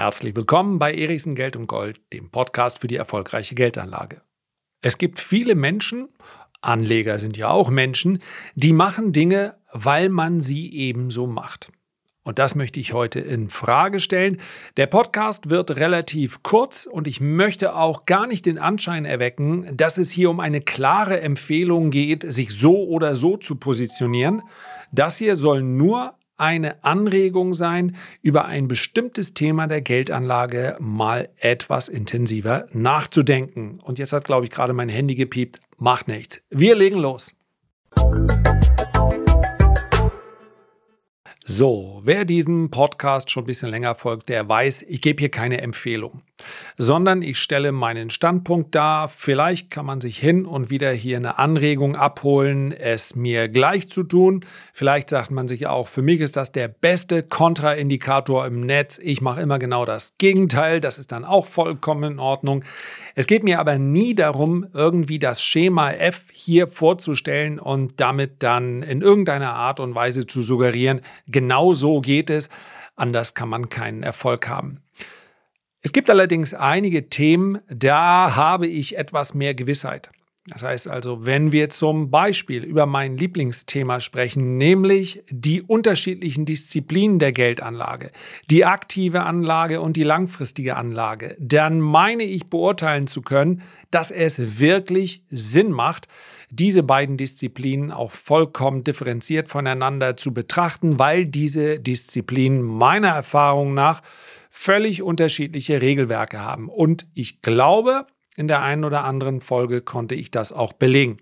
[0.00, 4.22] Herzlich willkommen bei Erichsen Geld und Gold, dem Podcast für die erfolgreiche Geldanlage.
[4.80, 6.08] Es gibt viele Menschen,
[6.62, 8.20] Anleger sind ja auch Menschen,
[8.54, 11.70] die machen Dinge, weil man sie ebenso macht.
[12.22, 14.38] Und das möchte ich heute in Frage stellen.
[14.78, 19.98] Der Podcast wird relativ kurz und ich möchte auch gar nicht den Anschein erwecken, dass
[19.98, 24.40] es hier um eine klare Empfehlung geht, sich so oder so zu positionieren.
[24.92, 31.88] Das hier soll nur eine Anregung sein, über ein bestimmtes Thema der Geldanlage mal etwas
[31.88, 33.80] intensiver nachzudenken.
[33.80, 35.60] Und jetzt hat, glaube ich, gerade mein Handy gepiept.
[35.78, 36.42] Macht nichts.
[36.50, 37.34] Wir legen los.
[41.52, 45.60] So, wer diesem Podcast schon ein bisschen länger folgt, der weiß, ich gebe hier keine
[45.60, 46.22] Empfehlung,
[46.78, 49.08] sondern ich stelle meinen Standpunkt dar.
[49.08, 54.04] Vielleicht kann man sich hin und wieder hier eine Anregung abholen, es mir gleich zu
[54.04, 54.44] tun.
[54.72, 59.00] Vielleicht sagt man sich auch, für mich ist das der beste Kontraindikator im Netz.
[59.02, 60.80] Ich mache immer genau das Gegenteil.
[60.80, 62.64] Das ist dann auch vollkommen in Ordnung.
[63.14, 68.82] Es geht mir aber nie darum, irgendwie das Schema F hier vorzustellen und damit dann
[68.82, 72.48] in irgendeiner Art und Weise zu suggerieren, genau so geht es,
[72.96, 74.80] anders kann man keinen Erfolg haben.
[75.82, 80.10] Es gibt allerdings einige Themen, da habe ich etwas mehr Gewissheit.
[80.50, 87.20] Das heißt also, wenn wir zum Beispiel über mein Lieblingsthema sprechen, nämlich die unterschiedlichen Disziplinen
[87.20, 88.10] der Geldanlage,
[88.50, 94.58] die aktive Anlage und die langfristige Anlage, dann meine ich beurteilen zu können, dass es
[94.58, 96.08] wirklich Sinn macht,
[96.50, 104.02] diese beiden Disziplinen auch vollkommen differenziert voneinander zu betrachten, weil diese Disziplinen meiner Erfahrung nach
[104.50, 106.68] völlig unterschiedliche Regelwerke haben.
[106.68, 108.06] Und ich glaube,
[108.40, 111.18] in der einen oder anderen Folge konnte ich das auch belegen.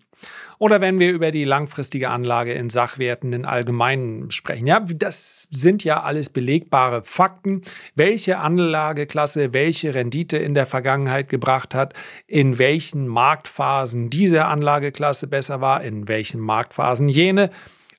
[0.58, 4.66] Oder wenn wir über die langfristige Anlage in Sachwerten in Allgemeinen sprechen.
[4.66, 7.62] Ja, das sind ja alles belegbare Fakten,
[7.94, 11.94] welche Anlageklasse welche Rendite in der Vergangenheit gebracht hat,
[12.26, 17.50] in welchen Marktphasen diese Anlageklasse besser war, in welchen Marktphasen jene.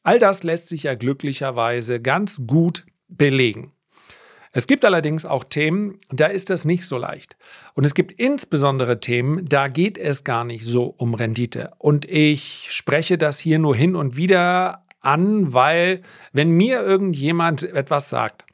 [0.03, 3.73] All das lässt sich ja glücklicherweise ganz gut belegen.
[4.51, 7.37] Es gibt allerdings auch Themen, da ist das nicht so leicht.
[7.75, 11.71] Und es gibt insbesondere Themen, da geht es gar nicht so um Rendite.
[11.77, 16.01] Und ich spreche das hier nur hin und wieder an, weil
[16.33, 18.45] wenn mir irgendjemand etwas sagt,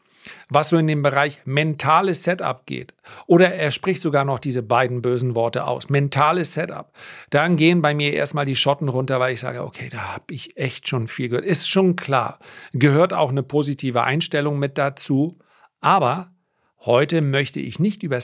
[0.50, 2.94] was so in dem Bereich mentales Setup geht,
[3.28, 6.91] oder er spricht sogar noch diese beiden bösen Worte aus, mentales Setup,
[7.29, 10.57] dann gehen bei mir erstmal die Schotten runter, weil ich sage, okay, da habe ich
[10.57, 11.45] echt schon viel gehört.
[11.45, 12.39] Ist schon klar.
[12.73, 15.38] Gehört auch eine positive Einstellung mit dazu.
[15.85, 16.31] Aber
[16.79, 18.18] heute möchte ich nicht über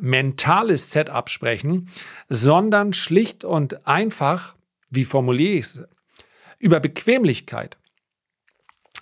[0.00, 1.88] mentales Setup sprechen,
[2.28, 4.56] sondern schlicht und einfach,
[4.90, 5.84] wie formuliere ich es,
[6.58, 7.78] über Bequemlichkeit.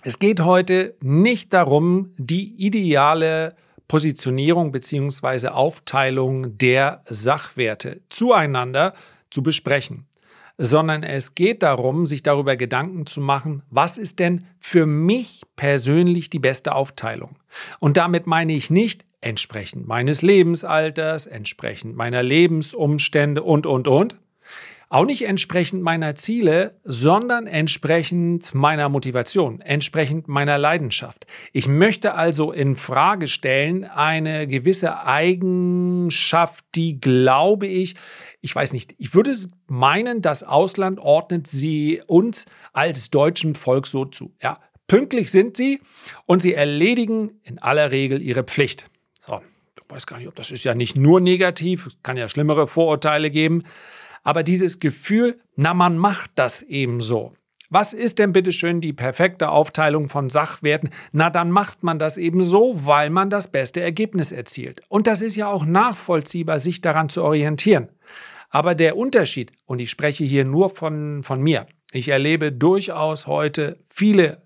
[0.03, 3.55] Es geht heute nicht darum, die ideale
[3.87, 5.47] Positionierung bzw.
[5.47, 8.93] Aufteilung der Sachwerte zueinander
[9.31, 10.07] zu besprechen
[10.57, 16.29] sondern es geht darum, sich darüber Gedanken zu machen, was ist denn für mich persönlich
[16.29, 17.37] die beste Aufteilung?
[17.79, 24.19] Und damit meine ich nicht entsprechend meines Lebensalters, entsprechend meiner Lebensumstände und, und, und,
[24.93, 31.25] auch nicht entsprechend meiner Ziele, sondern entsprechend meiner Motivation, entsprechend meiner Leidenschaft.
[31.51, 37.95] Ich möchte also in Frage stellen eine gewisse Eigenschaft, die glaube ich,
[38.41, 44.05] ich weiß nicht, ich würde meinen, das Ausland ordnet sie uns als deutschen Volk so
[44.05, 44.35] zu.
[44.43, 45.79] Ja, pünktlich sind sie
[46.27, 48.85] und sie erledigen in aller Regel ihre Pflicht.
[49.19, 49.41] So,
[49.75, 52.67] ich weiß gar nicht, ob das ist ja nicht nur negativ, es kann ja schlimmere
[52.67, 53.63] Vorurteile geben.
[54.23, 57.33] Aber dieses Gefühl, na, man macht das eben so.
[57.69, 60.91] Was ist denn bitte schön die perfekte Aufteilung von Sachwerten?
[61.11, 64.81] Na, dann macht man das eben so, weil man das beste Ergebnis erzielt.
[64.89, 67.89] Und das ist ja auch nachvollziehbar, sich daran zu orientieren.
[68.49, 73.79] Aber der Unterschied, und ich spreche hier nur von, von mir, ich erlebe durchaus heute
[73.87, 74.43] viele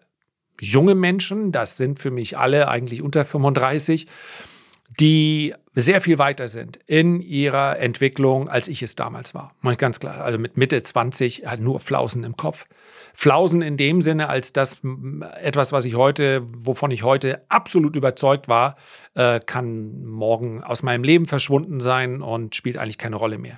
[0.62, 4.08] junge Menschen, das sind für mich alle eigentlich unter 35,
[5.00, 9.54] die sehr viel weiter sind in ihrer Entwicklung, als ich es damals war.
[9.78, 12.66] Ganz klar, also mit Mitte 20 halt nur Flausen im Kopf.
[13.14, 14.82] Flausen in dem Sinne, als das
[15.42, 18.76] etwas, was ich heute, wovon ich heute absolut überzeugt war,
[19.14, 23.58] äh, kann morgen aus meinem Leben verschwunden sein und spielt eigentlich keine Rolle mehr.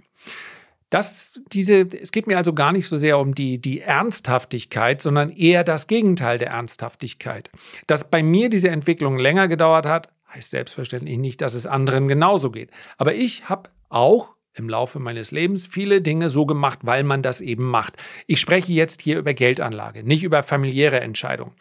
[0.90, 5.30] Das, diese, es geht mir also gar nicht so sehr um die, die Ernsthaftigkeit, sondern
[5.30, 7.52] eher das Gegenteil der Ernsthaftigkeit.
[7.86, 12.52] Dass bei mir diese Entwicklung länger gedauert hat, Heißt selbstverständlich nicht, dass es anderen genauso
[12.52, 12.72] geht.
[12.98, 17.42] Aber ich habe auch im Laufe meines Lebens viele Dinge so gemacht, weil man das
[17.42, 17.98] eben macht.
[18.28, 21.54] Ich spreche jetzt hier über Geldanlage, nicht über familiäre Entscheidungen.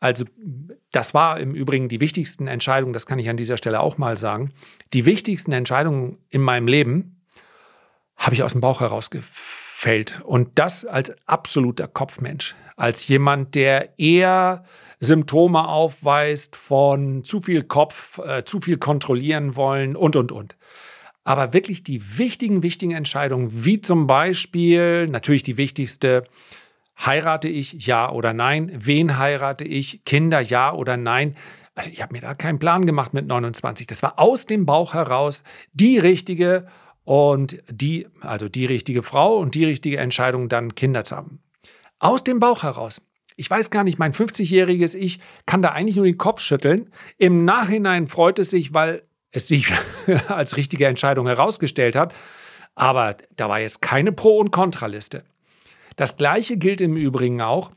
[0.00, 0.24] Also
[0.92, 4.16] das war im Übrigen die wichtigsten Entscheidungen, das kann ich an dieser Stelle auch mal
[4.16, 4.52] sagen.
[4.92, 7.24] Die wichtigsten Entscheidungen in meinem Leben
[8.16, 9.10] habe ich aus dem Bauch heraus
[9.86, 10.20] gefällt.
[10.24, 14.64] Und das als absoluter Kopfmensch, als jemand, der eher
[14.98, 20.56] Symptome aufweist von zu viel Kopf, äh, zu viel kontrollieren wollen und, und, und.
[21.22, 26.24] Aber wirklich die wichtigen, wichtigen Entscheidungen, wie zum Beispiel natürlich die wichtigste,
[26.98, 28.72] Heirate ich, ja oder nein?
[28.74, 30.02] Wen heirate ich?
[30.06, 31.36] Kinder, ja oder nein?
[31.74, 33.86] Also ich habe mir da keinen Plan gemacht mit 29.
[33.86, 35.42] Das war aus dem Bauch heraus
[35.74, 36.66] die richtige
[37.06, 41.38] und die, also die richtige Frau und die richtige Entscheidung, dann Kinder zu haben.
[42.00, 43.00] Aus dem Bauch heraus.
[43.36, 46.90] Ich weiß gar nicht, mein 50-jähriges Ich kann da eigentlich nur den Kopf schütteln.
[47.16, 49.70] Im Nachhinein freut es sich, weil es sich
[50.28, 52.12] als richtige Entscheidung herausgestellt hat.
[52.74, 55.24] Aber da war jetzt keine Pro- und Kontraliste.
[55.94, 57.70] Das Gleiche gilt im Übrigen auch.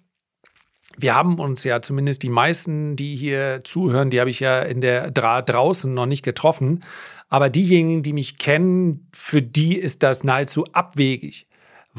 [1.01, 4.81] Wir haben uns ja zumindest die meisten, die hier zuhören, die habe ich ja in
[4.81, 6.84] der Dra draußen noch nicht getroffen.
[7.30, 11.49] Aber diejenigen, die mich kennen, für die ist das nahezu abwegig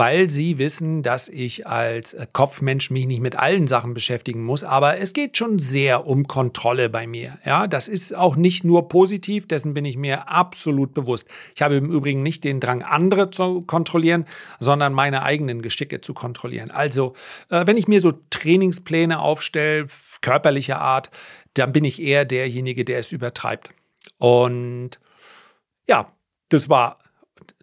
[0.00, 4.64] weil sie wissen, dass ich als äh, Kopfmensch mich nicht mit allen Sachen beschäftigen muss,
[4.64, 7.38] aber es geht schon sehr um Kontrolle bei mir.
[7.44, 11.28] Ja, das ist auch nicht nur positiv, dessen bin ich mir absolut bewusst.
[11.54, 14.24] Ich habe im Übrigen nicht den Drang, andere zu kontrollieren,
[14.58, 16.70] sondern meine eigenen Geschicke zu kontrollieren.
[16.70, 17.12] Also,
[17.50, 19.86] äh, wenn ich mir so Trainingspläne aufstelle,
[20.22, 21.10] körperlicher Art,
[21.52, 23.68] dann bin ich eher derjenige, der es übertreibt.
[24.16, 24.98] Und
[25.86, 26.10] ja,
[26.48, 26.96] das war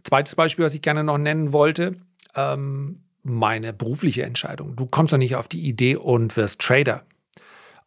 [0.04, 1.96] zweites Beispiel, was ich gerne noch nennen wollte
[2.38, 4.76] ähm, meine berufliche Entscheidung.
[4.76, 7.04] Du kommst doch nicht auf die Idee und wirst Trader.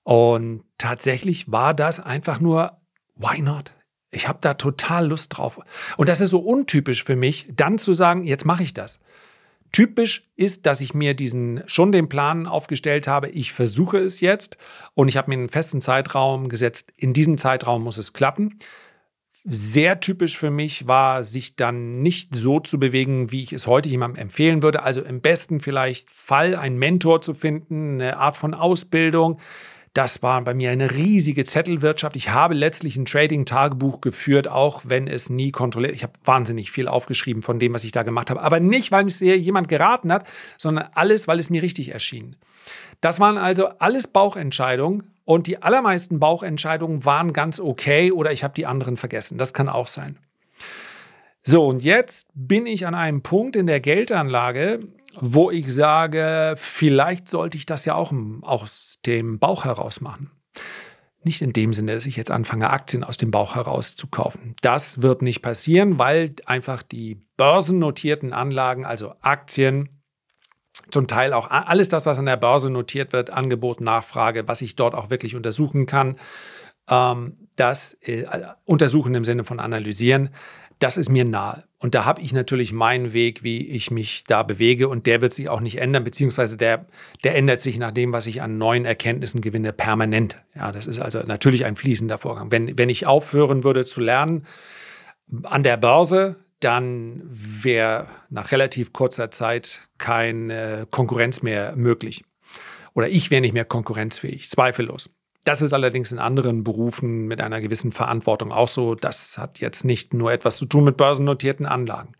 [0.02, 2.78] Und tatsächlich war das einfach nur,
[3.16, 3.72] why not?
[4.10, 5.60] Ich habe da total Lust drauf.
[5.96, 8.98] Und das ist so untypisch für mich, dann zu sagen, jetzt mache ich das.
[9.72, 14.56] Typisch ist, dass ich mir diesen schon den Plan aufgestellt habe, ich versuche es jetzt
[14.94, 16.92] und ich habe mir einen festen Zeitraum gesetzt.
[16.96, 18.58] In diesem Zeitraum muss es klappen
[19.44, 23.88] sehr typisch für mich war, sich dann nicht so zu bewegen, wie ich es heute
[23.88, 24.82] jemandem empfehlen würde.
[24.82, 29.38] Also im besten vielleicht Fall einen Mentor zu finden, eine Art von Ausbildung.
[29.92, 32.14] Das war bei mir eine riesige Zettelwirtschaft.
[32.14, 35.94] Ich habe letztlich ein Trading-Tagebuch geführt, auch wenn es nie kontrolliert.
[35.94, 38.42] Ich habe wahnsinnig viel aufgeschrieben von dem, was ich da gemacht habe.
[38.42, 40.28] Aber nicht, weil mir jemand geraten hat,
[40.58, 42.36] sondern alles, weil es mir richtig erschien.
[43.00, 48.52] Das waren also alles Bauchentscheidungen und die allermeisten Bauchentscheidungen waren ganz okay oder ich habe
[48.52, 49.38] die anderen vergessen.
[49.38, 50.18] Das kann auch sein.
[51.40, 54.80] So, und jetzt bin ich an einem Punkt in der Geldanlage,
[55.14, 58.12] wo ich sage, vielleicht sollte ich das ja auch
[58.42, 60.32] aus dem Bauch heraus machen.
[61.22, 64.56] Nicht in dem Sinne, dass ich jetzt anfange, Aktien aus dem Bauch heraus zu kaufen.
[64.62, 69.99] Das wird nicht passieren, weil einfach die börsennotierten Anlagen, also Aktien,
[70.90, 74.76] zum Teil auch alles das, was an der Börse notiert wird, Angebot, Nachfrage, was ich
[74.76, 76.16] dort auch wirklich untersuchen kann,
[76.88, 78.24] ähm, das äh,
[78.64, 80.30] untersuchen im Sinne von analysieren,
[80.80, 81.64] das ist mir nahe.
[81.78, 85.32] Und da habe ich natürlich meinen Weg, wie ich mich da bewege und der wird
[85.32, 86.86] sich auch nicht ändern, beziehungsweise der,
[87.22, 90.42] der ändert sich nach dem, was ich an neuen Erkenntnissen gewinne, permanent.
[90.54, 92.50] Ja, das ist also natürlich ein fließender Vorgang.
[92.50, 94.46] Wenn, wenn ich aufhören würde zu lernen
[95.44, 102.24] an der Börse, dann wäre nach relativ kurzer Zeit keine Konkurrenz mehr möglich.
[102.94, 105.10] Oder ich wäre nicht mehr konkurrenzfähig, zweifellos.
[105.44, 108.94] Das ist allerdings in anderen Berufen mit einer gewissen Verantwortung auch so.
[108.94, 112.12] Das hat jetzt nicht nur etwas zu tun mit börsennotierten Anlagen.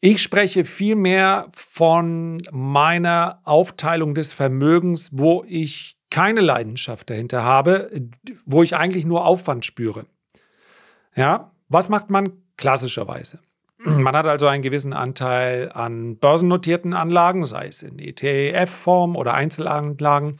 [0.00, 7.90] Ich spreche vielmehr von meiner Aufteilung des Vermögens, wo ich keine Leidenschaft dahinter habe,
[8.44, 10.06] wo ich eigentlich nur Aufwand spüre.
[11.16, 13.38] Ja, was macht man klassischerweise.
[13.84, 20.38] Man hat also einen gewissen Anteil an börsennotierten Anlagen, sei es in ETF-Form oder Einzelanlagen.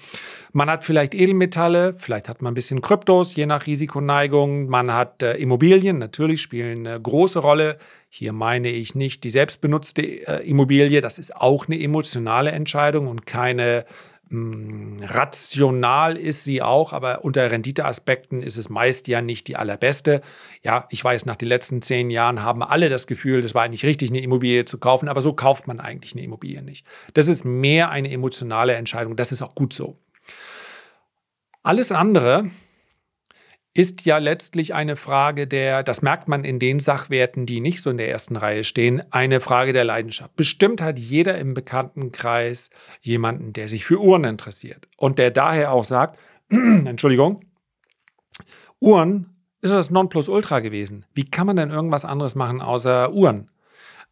[0.52, 4.68] Man hat vielleicht Edelmetalle, vielleicht hat man ein bisschen Kryptos, je nach Risikoneigung.
[4.68, 7.78] Man hat äh, Immobilien, natürlich spielen eine große Rolle.
[8.08, 13.26] Hier meine ich nicht die selbstbenutzte äh, Immobilie, das ist auch eine emotionale Entscheidung und
[13.26, 13.84] keine
[14.32, 20.22] hm, rational ist sie auch, aber unter Renditeaspekten ist es meist ja nicht die allerbeste.
[20.62, 23.84] Ja, ich weiß, nach den letzten zehn Jahren haben alle das Gefühl, das war eigentlich
[23.84, 26.86] richtig, eine Immobilie zu kaufen, aber so kauft man eigentlich eine Immobilie nicht.
[27.12, 29.16] Das ist mehr eine emotionale Entscheidung.
[29.16, 29.98] Das ist auch gut so.
[31.62, 32.50] Alles andere
[33.74, 37.90] ist ja letztlich eine Frage der, das merkt man in den Sachwerten, die nicht so
[37.90, 40.36] in der ersten Reihe stehen, eine Frage der Leidenschaft.
[40.36, 45.84] Bestimmt hat jeder im Bekanntenkreis jemanden, der sich für Uhren interessiert und der daher auch
[45.84, 46.18] sagt,
[46.50, 47.44] Entschuldigung,
[48.78, 49.28] Uhren
[49.62, 51.06] ist das Nonplusultra gewesen.
[51.14, 53.48] Wie kann man denn irgendwas anderes machen außer Uhren?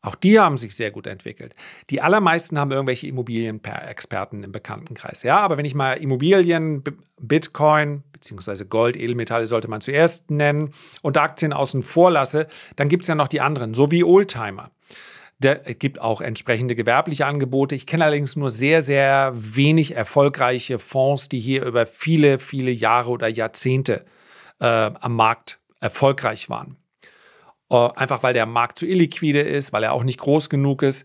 [0.02, 1.54] Auch die haben sich sehr gut entwickelt.
[1.90, 5.23] Die allermeisten haben irgendwelche Immobilienexperten im Bekanntenkreis.
[5.23, 6.83] Ja, aber wenn ich mal Immobilien,
[7.21, 13.02] Bitcoin beziehungsweise Gold, Edelmetalle sollte man zuerst nennen und Aktien außen vor lasse, dann gibt
[13.02, 14.71] es ja noch die anderen, so wie Oldtimer.
[15.42, 17.75] Es gibt auch entsprechende gewerbliche Angebote.
[17.75, 23.11] Ich kenne allerdings nur sehr, sehr wenig erfolgreiche Fonds, die hier über viele, viele Jahre
[23.11, 24.04] oder Jahrzehnte
[24.61, 26.76] äh, am Markt erfolgreich waren.
[27.71, 31.05] Äh, einfach weil der Markt zu illiquide ist, weil er auch nicht groß genug ist.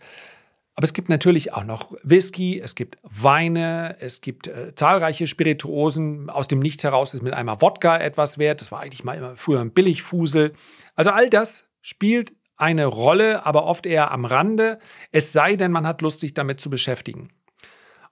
[0.78, 6.30] Aber es gibt natürlich auch noch Whisky, es gibt Weine, es gibt äh, zahlreiche Spirituosen.
[6.30, 8.60] Aus dem Nichts heraus ist mit einmal Wodka etwas wert.
[8.60, 10.52] Das war eigentlich mal immer früher ein Billigfusel.
[10.96, 14.80] Also all das spielt eine Rolle, aber oft eher am Rande,
[15.12, 17.30] es sei denn, man hat Lust, sich damit zu beschäftigen.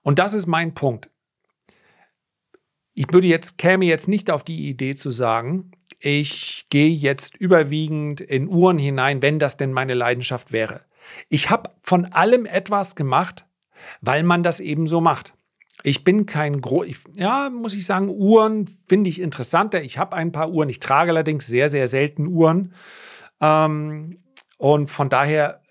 [0.02, 1.10] Und das ist mein Punkt.
[2.94, 8.20] Ich würde jetzt, käme jetzt nicht auf die Idee zu sagen, ich gehe jetzt überwiegend
[8.20, 10.80] in Uhren hinein, wenn das denn meine Leidenschaft wäre.
[11.28, 13.46] Ich habe von allem etwas gemacht,
[14.00, 15.34] weil man das eben so macht.
[15.82, 19.82] Ich bin kein groß, ja, muss ich sagen, Uhren finde ich interessanter.
[19.82, 22.72] Ich habe ein paar Uhren, ich trage allerdings sehr, sehr selten Uhren.
[23.40, 24.18] Ähm,
[24.56, 25.62] und von daher,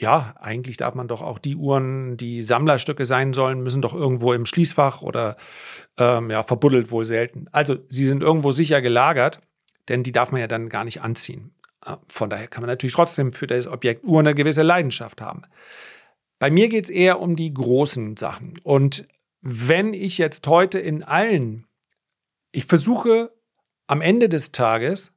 [0.00, 4.32] ja, eigentlich darf man doch auch die Uhren, die Sammlerstücke sein sollen, müssen doch irgendwo
[4.32, 5.36] im Schließfach oder
[5.96, 7.46] ähm, ja, verbuddelt wohl selten.
[7.52, 9.40] Also sie sind irgendwo sicher gelagert,
[9.88, 11.52] denn die darf man ja dann gar nicht anziehen.
[11.80, 15.42] Ah, von daher kann man natürlich trotzdem für das Objekt Uhr eine gewisse Leidenschaft haben.
[16.38, 18.58] Bei mir geht es eher um die großen Sachen.
[18.62, 19.08] Und
[19.40, 21.66] wenn ich jetzt heute in allen,
[22.52, 23.32] ich versuche
[23.88, 25.12] am Ende des Tages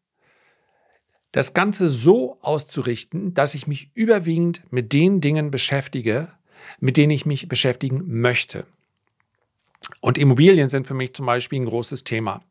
[1.32, 6.28] das Ganze so auszurichten, dass ich mich überwiegend mit den Dingen beschäftige,
[6.80, 8.66] mit denen ich mich beschäftigen möchte.
[10.02, 12.42] Und Immobilien sind für mich zum Beispiel ein großes Thema.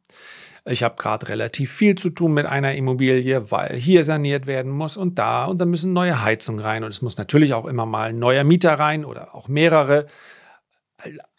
[0.67, 4.97] Ich habe gerade relativ viel zu tun mit einer Immobilie, weil hier saniert werden muss
[4.97, 8.11] und da und da müssen neue Heizungen rein und es muss natürlich auch immer mal
[8.11, 10.07] ein neuer Mieter rein oder auch mehrere.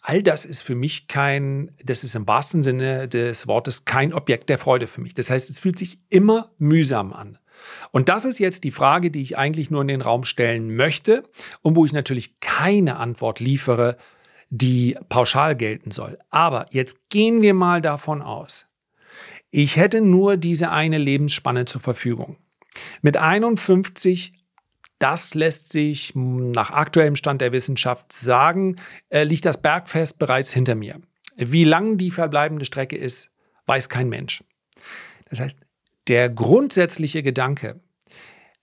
[0.00, 4.48] All das ist für mich kein, das ist im wahrsten Sinne des Wortes kein Objekt
[4.48, 5.14] der Freude für mich.
[5.14, 7.38] Das heißt, es fühlt sich immer mühsam an.
[7.90, 11.22] Und das ist jetzt die Frage, die ich eigentlich nur in den Raum stellen möchte
[11.60, 13.96] und wo ich natürlich keine Antwort liefere,
[14.50, 16.18] die pauschal gelten soll.
[16.30, 18.66] Aber jetzt gehen wir mal davon aus,
[19.50, 22.36] ich hätte nur diese eine Lebensspanne zur Verfügung.
[23.02, 24.32] Mit 51
[25.02, 28.76] das lässt sich nach aktuellem Stand der Wissenschaft sagen,
[29.08, 31.00] äh, liegt das Bergfest bereits hinter mir.
[31.36, 33.32] Wie lang die verbleibende Strecke ist,
[33.66, 34.44] weiß kein Mensch.
[35.28, 35.58] Das heißt,
[36.08, 37.80] der grundsätzliche Gedanke,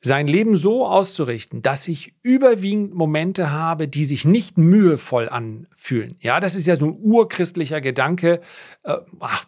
[0.02, 6.16] sein Leben so auszurichten, dass ich überwiegend Momente habe, die sich nicht mühevoll anfühlen.
[6.22, 8.40] Ja, das ist ja so ein urchristlicher Gedanke.
[8.84, 9.46] Äh, ach,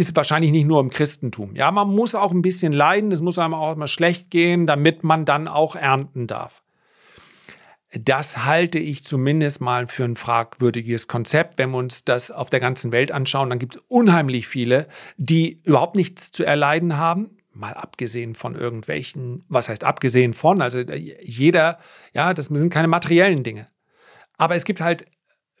[0.00, 1.54] ist wahrscheinlich nicht nur im Christentum.
[1.54, 5.04] Ja, man muss auch ein bisschen leiden, es muss einem auch mal schlecht gehen, damit
[5.04, 6.62] man dann auch ernten darf.
[7.92, 11.58] Das halte ich zumindest mal für ein fragwürdiges Konzept.
[11.58, 14.86] Wenn wir uns das auf der ganzen Welt anschauen, dann gibt es unheimlich viele,
[15.18, 17.36] die überhaupt nichts zu erleiden haben.
[17.52, 20.62] Mal abgesehen von irgendwelchen, was heißt abgesehen von?
[20.62, 21.78] Also jeder,
[22.14, 23.66] ja, das sind keine materiellen Dinge.
[24.38, 25.04] Aber es gibt halt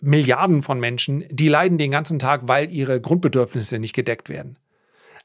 [0.00, 4.58] Milliarden von Menschen, die leiden den ganzen Tag, weil ihre Grundbedürfnisse nicht gedeckt werden.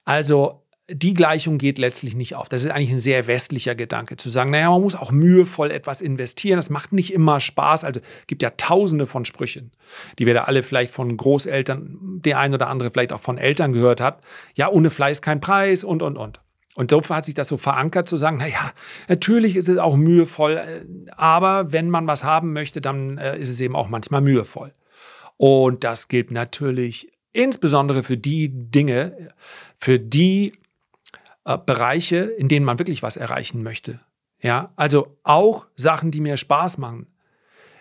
[0.03, 2.47] Also die Gleichung geht letztlich nicht auf.
[2.47, 5.99] Das ist eigentlich ein sehr westlicher Gedanke, zu sagen, naja, man muss auch mühevoll etwas
[5.99, 6.57] investieren.
[6.57, 7.83] Das macht nicht immer Spaß.
[7.83, 9.71] Also gibt ja tausende von Sprüchen,
[10.19, 13.71] die wir da alle vielleicht von Großeltern, der ein oder andere vielleicht auch von Eltern
[13.71, 14.21] gehört hat.
[14.53, 16.39] Ja, ohne Fleiß kein Preis und, und, und.
[16.75, 18.73] Und so hat sich das so verankert zu sagen, naja,
[19.07, 23.49] natürlich ist es auch mühevoll, äh, aber wenn man was haben möchte, dann äh, ist
[23.49, 24.73] es eben auch manchmal mühevoll.
[25.37, 29.29] Und das gilt natürlich insbesondere für die Dinge,
[29.77, 30.53] für die
[31.45, 34.01] äh, Bereiche, in denen man wirklich was erreichen möchte.
[34.41, 37.07] Ja, also auch Sachen, die mir Spaß machen,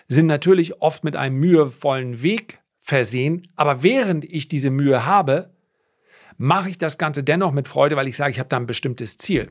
[0.07, 5.54] sind natürlich oft mit einem mühevollen Weg versehen, aber während ich diese Mühe habe,
[6.37, 9.17] mache ich das Ganze dennoch mit Freude, weil ich sage, ich habe da ein bestimmtes
[9.17, 9.50] Ziel.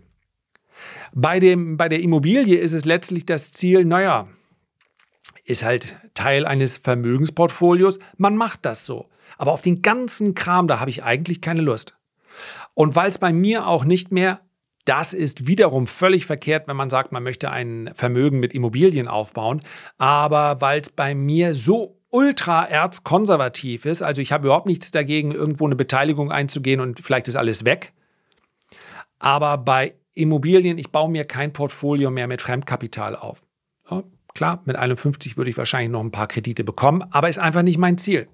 [1.13, 4.28] Bei, dem, bei der Immobilie ist es letztlich das Ziel, naja,
[5.46, 9.10] ist halt Teil eines Vermögensportfolios, man macht das so.
[9.38, 11.98] Aber auf den ganzen Kram, da habe ich eigentlich keine Lust.
[12.74, 14.42] Und weil es bei mir auch nicht mehr,
[14.86, 19.62] das ist wiederum völlig verkehrt, wenn man sagt, man möchte ein Vermögen mit Immobilien aufbauen,
[19.98, 24.03] aber weil es bei mir so ultra erzkonservativ ist.
[24.03, 27.91] Also ich habe überhaupt nichts dagegen, irgendwo eine Beteiligung einzugehen und vielleicht ist alles weg.
[29.17, 33.48] Aber bei Immobilien, ich baue mir kein Portfolio mehr mit Fremdkapital auf.
[33.89, 34.03] Ja,
[34.36, 37.79] klar, mit 51 würde ich wahrscheinlich noch ein paar Kredite bekommen, aber ist einfach nicht
[37.79, 38.27] mein Ziel.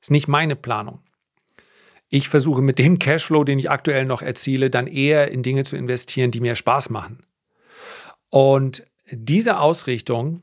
[0.00, 1.00] Ist nicht meine Planung.
[2.08, 5.76] Ich versuche mit dem Cashflow, den ich aktuell noch erziele, dann eher in Dinge zu
[5.76, 7.18] investieren, die mir Spaß machen.
[8.30, 10.42] Und diese Ausrichtung,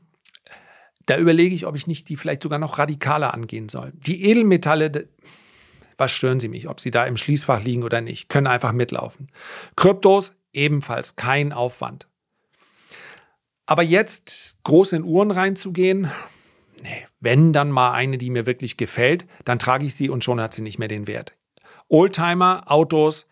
[1.08, 3.92] da überlege ich, ob ich nicht die vielleicht sogar noch radikaler angehen soll.
[3.94, 5.08] Die Edelmetalle,
[5.96, 9.28] was stören sie mich, ob sie da im Schließfach liegen oder nicht, können einfach mitlaufen.
[9.74, 12.08] Kryptos ebenfalls kein Aufwand.
[13.64, 16.10] Aber jetzt groß in Uhren reinzugehen,
[16.82, 20.40] nee, wenn dann mal eine, die mir wirklich gefällt, dann trage ich sie und schon
[20.42, 21.38] hat sie nicht mehr den Wert.
[21.88, 23.28] Oldtimer, Autos,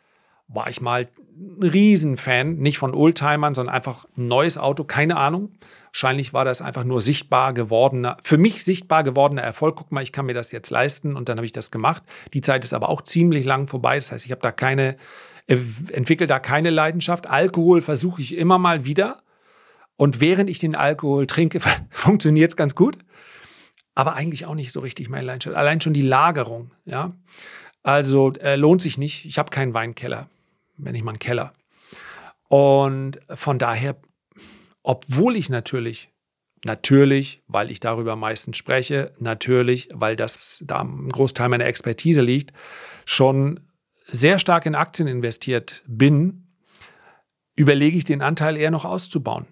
[0.48, 5.52] war ich mal ein Riesenfan, nicht von Oldtimern, sondern einfach ein neues Auto, keine Ahnung.
[5.86, 9.76] Wahrscheinlich war das einfach nur sichtbar gewordener, für mich sichtbar gewordener Erfolg.
[9.76, 12.02] Guck mal, ich kann mir das jetzt leisten und dann habe ich das gemacht.
[12.32, 13.96] Die Zeit ist aber auch ziemlich lang vorbei.
[13.96, 14.96] Das heißt, ich habe da keine,
[15.46, 17.26] entwickle da keine Leidenschaft.
[17.26, 19.22] Alkohol versuche ich immer mal wieder.
[19.96, 21.60] Und während ich den Alkohol trinke,
[21.90, 22.98] funktioniert es ganz gut.
[23.94, 25.56] Aber eigentlich auch nicht so richtig meine Leidenschaft.
[25.56, 27.12] Allein schon die Lagerung, ja.
[27.82, 29.24] Also äh, lohnt sich nicht.
[29.24, 30.28] Ich habe keinen Weinkeller
[30.76, 31.52] wenn nicht mal einen Keller.
[32.48, 33.96] Und von daher,
[34.82, 36.10] obwohl ich natürlich,
[36.64, 42.52] natürlich, weil ich darüber meistens spreche, natürlich, weil das da ein Großteil meiner Expertise liegt,
[43.04, 43.60] schon
[44.06, 46.46] sehr stark in Aktien investiert bin,
[47.56, 49.46] überlege ich den Anteil eher noch auszubauen.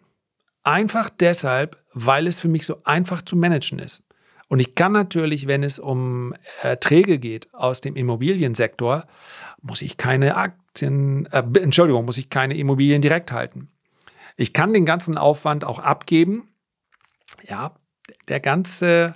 [0.63, 4.03] Einfach deshalb, weil es für mich so einfach zu managen ist.
[4.49, 9.07] Und ich kann natürlich, wenn es um Erträge geht aus dem Immobiliensektor,
[9.63, 10.37] muss ich keine
[10.75, 13.69] Aktien, äh, Entschuldigung, muss ich keine Immobilien direkt halten.
[14.37, 16.49] Ich kann den ganzen Aufwand auch abgeben.
[17.49, 17.77] Ja,
[18.27, 19.15] der ganze,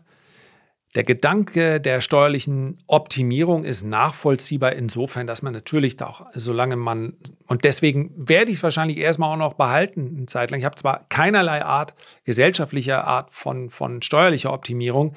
[0.95, 7.17] der Gedanke der steuerlichen Optimierung ist nachvollziehbar insofern, dass man natürlich auch, solange man,
[7.49, 10.61] und deswegen werde ich es wahrscheinlich erstmal auch noch behalten, eine Zeit lang.
[10.61, 15.17] Ich habe zwar keinerlei Art, gesellschaftlicher Art von, von steuerlicher Optimierung,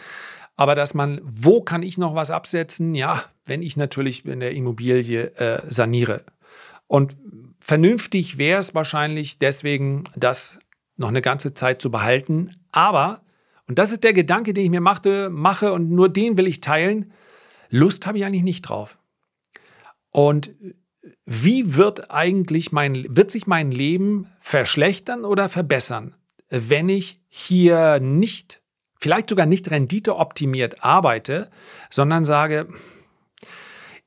[0.56, 2.96] aber dass man, wo kann ich noch was absetzen?
[2.96, 6.24] Ja, wenn ich natürlich in der Immobilie äh, saniere.
[6.88, 7.16] Und
[7.60, 10.60] vernünftig wäre es wahrscheinlich deswegen, das
[10.98, 12.56] noch eine ganze Zeit zu behalten.
[12.72, 13.22] Aber,
[13.68, 16.62] und das ist der Gedanke, den ich mir machte, mache und nur den will ich
[16.62, 17.12] teilen,
[17.70, 19.00] Lust habe ich eigentlich nicht drauf.
[20.12, 20.52] Und
[21.26, 26.16] wie wird eigentlich mein, wird sich mein Leben verschlechtern oder verbessern,
[26.50, 28.61] wenn ich hier nicht,
[29.02, 31.50] vielleicht sogar nicht renditeoptimiert arbeite,
[31.90, 32.68] sondern sage,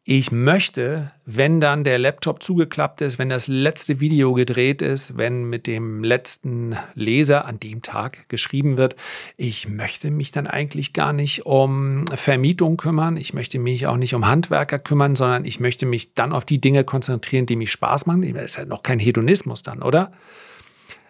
[0.07, 5.45] ich möchte, wenn dann der Laptop zugeklappt ist, wenn das letzte Video gedreht ist, wenn
[5.49, 8.97] mit dem letzten Leser an dem Tag geschrieben wird,
[9.39, 14.15] ich möchte mich dann eigentlich gar nicht um Vermietung kümmern, ich möchte mich auch nicht
[14.15, 18.05] um Handwerker kümmern, sondern ich möchte mich dann auf die Dinge konzentrieren, die mich Spaß
[18.05, 18.31] machen.
[18.35, 20.13] Das ist ja noch kein Hedonismus dann, oder?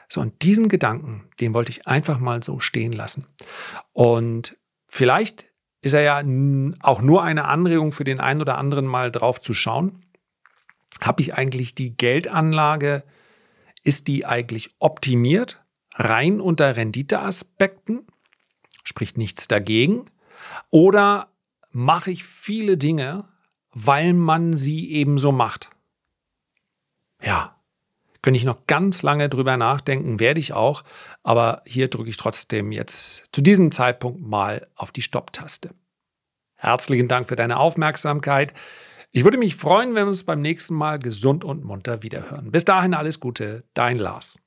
[0.09, 3.27] So, und diesen Gedanken, den wollte ich einfach mal so stehen lassen.
[3.93, 5.47] Und vielleicht
[5.81, 6.23] ist er ja
[6.83, 10.05] auch nur eine Anregung für den einen oder anderen mal drauf zu schauen.
[11.01, 13.05] Habe ich eigentlich die Geldanlage,
[13.83, 15.63] ist die eigentlich optimiert,
[15.95, 18.07] rein unter Renditeaspekten?
[18.83, 20.07] Spricht nichts dagegen.
[20.71, 21.29] Oder
[21.71, 23.29] mache ich viele Dinge,
[23.73, 25.71] weil man sie eben so macht?
[27.23, 27.61] Ja,
[28.25, 30.83] könnte ich noch ganz lange drüber nachdenken, werde ich auch.
[31.23, 35.75] Aber hier drücke ich trotzdem jetzt zu diesem Zeitpunkt mal auf die Stopp-Taste.
[36.57, 38.55] Herzlichen Dank für deine Aufmerksamkeit.
[39.13, 42.51] Ich würde mich freuen, wenn wir uns beim nächsten Mal gesund und munter wiederhören.
[42.51, 44.39] Bis dahin alles Gute, dein Lars.